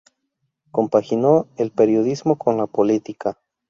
[0.71, 3.37] Compaginó el periodismo con la política.